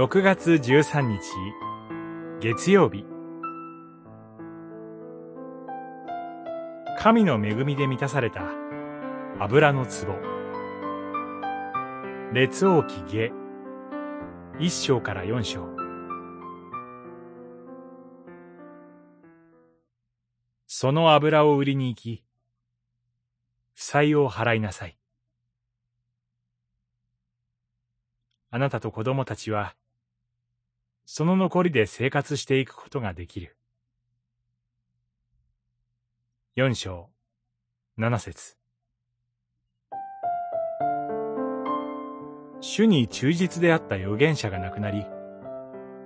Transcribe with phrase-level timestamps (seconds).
[0.00, 1.20] 6月13日。
[2.40, 3.04] 月曜日。
[6.98, 8.40] 神の恵みで満たされた
[9.38, 9.90] 油の壺。
[12.32, 13.30] 列王記下。
[14.58, 15.68] 一章から四章。
[20.66, 22.24] その油を売りに行き
[23.74, 24.96] 負債を払いなさい。
[28.48, 29.76] あなたと子供たちは、
[31.12, 33.56] その残りで生活していくことができる。
[36.54, 37.08] 四章、
[37.96, 38.56] 七節
[42.60, 45.04] 主に忠実であった預言者が亡くなり、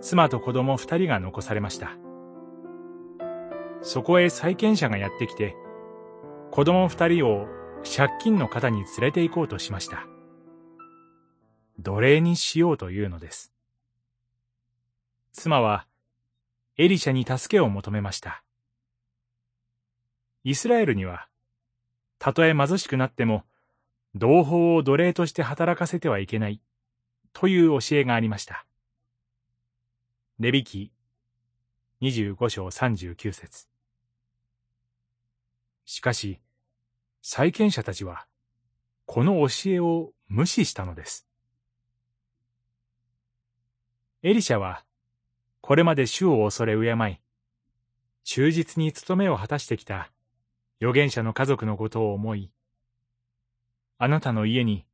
[0.00, 1.90] 妻と子供二人が残されました。
[3.82, 5.54] そこへ債権者がやってきて、
[6.50, 7.44] 子供二人を
[7.84, 10.06] 借金の方に連れて行こうとしました。
[11.78, 13.55] 奴隷にしようというのです。
[15.36, 15.86] 妻は
[16.78, 18.42] エリシャに助けを求めました。
[20.44, 21.28] イスラエルには、
[22.18, 23.44] たとえ貧しくなっても、
[24.14, 26.62] 同胞を奴隷として働かせてはいけない、
[27.34, 28.64] という教えがありました。
[30.38, 30.90] レビキ
[32.00, 33.66] 25章39節
[35.84, 36.40] しかし、
[37.20, 38.26] 債権者たちは、
[39.04, 41.28] この教えを無視したのです。
[44.22, 44.86] エリシャは、
[45.66, 47.18] これまで主を恐れ敬い、
[48.22, 50.12] 忠実に務めを果たしてきた
[50.80, 52.52] 預言者の家族のことを思い、
[53.98, 54.86] あなたの家に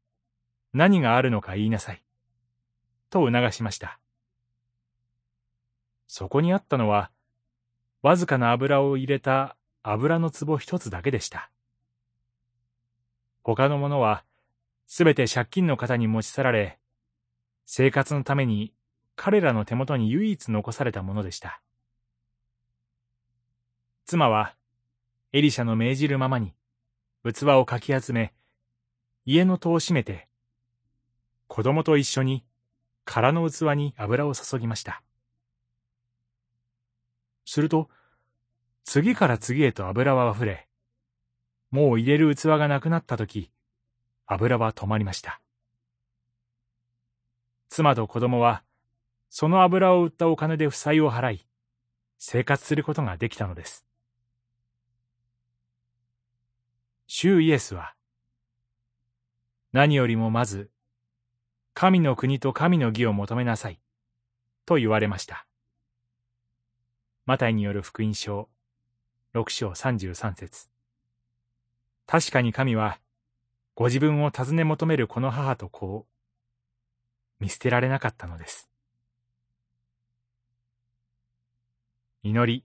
[0.73, 2.03] 何があるのか言いなさい、
[3.11, 4.01] と促しました。
[6.07, 7.11] そこにあったのは、
[8.01, 11.51] わずかな油を入れた油の壺一つだけでした。
[13.43, 14.25] 他のものは、
[14.87, 16.79] すべて借金の方に持ち去られ、
[17.67, 18.73] 生活のために
[19.17, 21.61] 彼らの手元に唯一残されたものでした。
[24.05, 24.55] 妻は、
[25.33, 26.55] エリシャの命じるままに、
[27.25, 28.35] 器をかき集め、
[29.25, 30.29] 家の戸を閉めて、
[31.47, 32.45] 子供と一緒に
[33.05, 35.03] 空の器に油を注ぎました。
[37.45, 37.89] すると、
[38.85, 40.69] 次から次へと油は溢れ、
[41.71, 43.51] もう入れる器がなくなったとき、
[44.27, 45.41] 油は止まりました。
[47.69, 48.63] 妻と子供は
[49.35, 51.47] その油を売ったお金で負債を払い、
[52.19, 53.87] 生活することができたのです。
[57.07, 57.95] 主イエスは、
[59.73, 60.71] 何よりもまず、
[61.73, 63.81] 神の国と神の義を求めなさい、
[64.67, 65.47] と言われました。
[67.25, 68.51] マタイによる福音書、
[69.33, 70.69] 六章三十三節
[72.05, 73.01] 確かに神は、
[73.77, 76.07] ご自分を尋ね求めるこの母と子を、
[77.41, 78.69] 見捨てられなかったのです。
[82.25, 82.65] 祈り。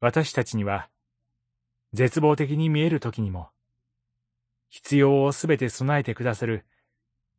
[0.00, 0.88] 私たちには、
[1.92, 3.50] 絶望的に見える時にも、
[4.70, 6.64] 必要をすべて備えてくださる、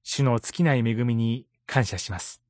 [0.04, 2.44] 主の尽きない恵みに感謝します。